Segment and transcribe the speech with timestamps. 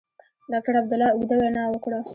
[0.51, 1.99] ډاکټر عبدالله اوږده وینا وکړه.